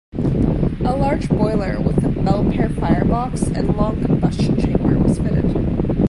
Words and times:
A 0.13 0.95
large 0.95 1.29
boiler 1.29 1.79
with 1.79 1.99
a 1.99 2.07
Belpaire 2.09 2.73
firebox 2.79 3.43
and 3.55 3.77
long 3.77 4.03
combustion 4.03 4.59
chamber 4.59 4.97
was 4.97 5.19
fitted. 5.19 5.55